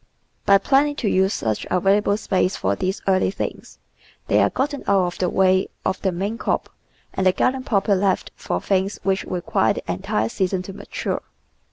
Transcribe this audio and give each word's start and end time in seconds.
By 0.47 0.57
planning 0.57 0.95
to 0.95 1.07
use 1.07 1.31
such 1.31 1.67
available 1.69 2.17
space 2.17 2.55
for 2.55 2.75
these 2.75 3.03
early 3.07 3.29
things, 3.29 3.77
they 4.25 4.41
are 4.41 4.49
gotten 4.49 4.83
out 4.87 5.05
of 5.05 5.17
the 5.19 5.29
way 5.29 5.67
of 5.85 6.01
the 6.01 6.11
main 6.11 6.39
crop 6.39 6.69
and 7.13 7.27
the 7.27 7.31
garden 7.31 7.63
proper 7.63 7.93
left 7.93 8.31
for 8.35 8.59
things 8.59 8.97
which 9.03 9.25
require 9.25 9.73
the 9.73 9.83
entire 9.91 10.27
season 10.29 10.63
to 10.63 10.73
mature. 10.73 11.21